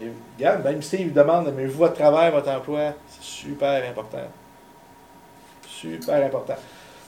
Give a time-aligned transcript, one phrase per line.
[0.00, 4.18] Et, regarde, même Steve demande, mais vous, votre travail, votre emploi, c'est super important.
[5.66, 6.56] Super important.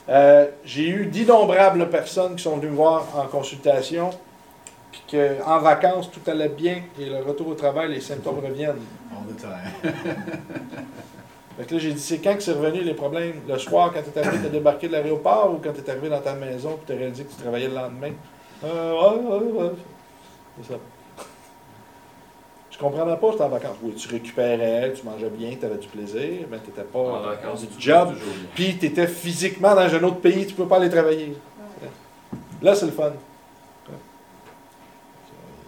[0.09, 4.09] Euh, j'ai eu d'innombrables personnes qui sont venues me voir en consultation,
[4.91, 8.79] puis qu'en vacances, tout allait bien, et le retour au travail, les symptômes reviennent.
[9.11, 10.15] All the time.
[11.57, 13.41] Fait que là, j'ai dit, c'est quand que c'est revenu les problèmes?
[13.47, 16.07] Le soir, quand tu es arrivé, tu débarqué de l'aéroport ou quand tu es arrivé
[16.07, 18.11] dans ta maison et tu as réalisé que tu travaillais le lendemain?
[18.63, 19.71] Euh, ouais, ouais, ouais.
[20.61, 20.79] C'est ça.
[22.77, 23.77] Je comprenais pas, j'étais en vacances.
[23.81, 27.21] Oui, tu récupérais, tu mangeais bien, tu avais du plaisir, mais tu n'étais pas En
[27.21, 28.13] vacances, du tu job.
[28.53, 31.35] Puis tu étais physiquement dans un autre pays, tu peux pas aller travailler.
[32.61, 33.13] Là, c'est le fun.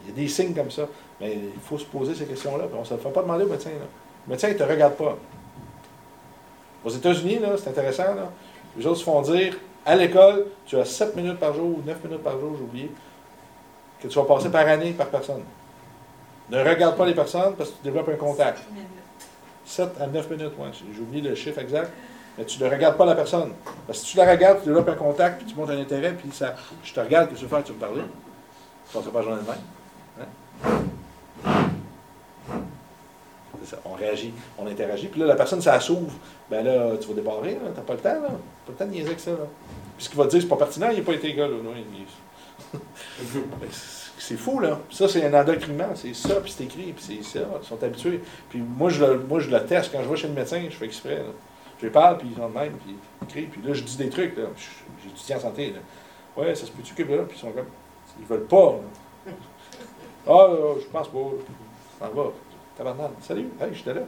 [0.04, 0.88] Il y a des signes comme ça.
[1.20, 2.66] Mais il faut se poser ces questions-là.
[2.74, 3.72] On ne se le fait pas demander au médecin.
[3.72, 3.86] Là.
[4.28, 5.18] Le médecin, il ne te regarde pas.
[6.86, 8.16] Aux États-Unis, là, c'est intéressant.
[8.16, 8.32] Là.
[8.78, 12.04] Les autres se font dire à l'école, tu as 7 minutes par jour ou 9
[12.04, 12.92] minutes par jour, j'ai oublié,
[14.00, 15.44] que tu vas passer par année par personne.
[16.52, 18.60] Ne regarde pas les personnes parce que tu développes un contact.
[19.66, 20.54] 7 à 9 minutes,
[20.96, 21.92] j'ai oublié le chiffre exact.
[22.38, 23.52] Mais tu ne regardes pas la personne.
[23.86, 26.14] Parce que si tu la regardes, tu développes un contact, puis tu montres un intérêt,
[26.14, 27.64] puis ça, je te regarde, que tu veux faire?
[27.64, 28.02] Tu veux me parler?
[28.92, 29.58] Tu ne pas la journée de même.
[33.66, 35.08] Ça, on réagit, on interagit.
[35.10, 36.14] Puis là, la personne, ça s'ouvre.
[36.50, 37.70] Ben là, tu vas débarrer, là.
[37.76, 38.30] T'as pas le temps, là.
[38.30, 39.32] Pas le temps de niaiser que ça.
[39.98, 41.48] Puis ce qu'il va te dire, c'est pas pertinent, il n'a pas été là.
[41.48, 41.74] Non,
[44.20, 44.80] C'est fou, là.
[44.92, 45.96] Ça, c'est un endoctrinement.
[45.96, 47.46] C'est ça, puis c'est écrit, puis c'est ça.
[47.62, 48.22] Ils sont habitués.
[48.50, 49.92] Puis moi, je le, moi, je le teste.
[49.94, 51.24] Quand je vais chez le médecin, je fais exprès.
[51.80, 53.50] Je lui parle, puis ils sont de même, puis ils écrivent.
[53.50, 54.36] Puis là, je dis des trucs,
[55.08, 55.74] étudié en santé.
[56.36, 57.24] Ouais, ça se peut-tu que là?
[57.24, 57.68] Puis ils sont comme.
[58.20, 58.76] Ils veulent pas,
[59.28, 59.32] là.
[60.28, 60.48] Ah,
[60.80, 61.30] je pense pas.
[62.00, 62.32] Ça va.
[63.22, 63.50] Salut.
[63.60, 64.02] Hey, j'étais là.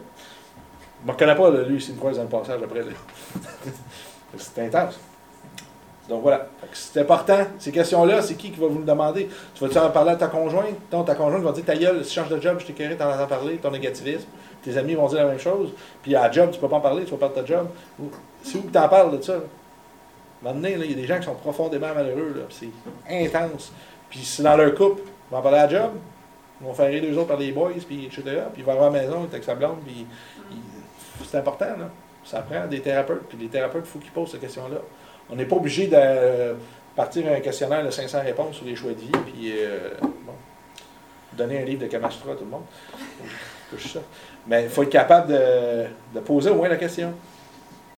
[1.02, 2.84] Je me reconnais pas, là, lui, c'est une fois dans le passage après.
[4.38, 5.00] c'est intense.
[6.12, 6.46] Donc voilà.
[6.74, 7.38] C'est important.
[7.58, 9.30] Ces questions-là, c'est qui qui va vous le demander?
[9.56, 10.76] Tu vas-tu en parler à ta conjointe?
[10.92, 13.10] Donc, ta conjointe va dire ta gueule, si tu de job, je t'ai carré, t'en
[13.10, 14.28] entends parler, ton négativisme.
[14.62, 15.72] Tes amis vont dire la même chose.
[16.04, 17.68] Puis à job, tu peux pas en parler, tu vas parler de ta job.
[18.44, 19.36] C'est où que tu en parles de ça?
[20.44, 22.36] là, il y a des gens qui sont profondément malheureux.
[22.36, 22.68] là, C'est
[23.10, 23.72] intense.
[24.10, 25.04] Puis c'est dans leur couple.
[25.32, 25.92] Ils vont parler à la job.
[26.60, 28.22] Ils vont faire rire les autres par les boys, puis etc.
[28.52, 30.06] Puis il va arriver à la maison, il est avec sa blonde, puis
[31.26, 31.90] c'est important, là.
[32.24, 34.78] Ça prend des thérapeutes, puis les thérapeutes, il faut qu'ils posent ces questions-là.
[35.30, 36.56] On n'est pas obligé de
[36.96, 40.34] partir un questionnaire de 500 réponses sur les choix de vie, puis euh, bon,
[41.34, 42.64] donner un livre de Kamastra à tout le monde.
[44.48, 47.14] Mais il faut être capable de poser au moins la question.